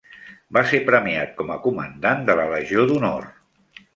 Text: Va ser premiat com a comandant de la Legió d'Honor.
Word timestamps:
Va 0.55 0.61
ser 0.69 0.79
premiat 0.87 1.35
com 1.41 1.51
a 1.55 1.59
comandant 1.67 2.25
de 2.31 2.39
la 2.41 2.47
Legió 2.55 2.89
d'Honor. 2.93 3.29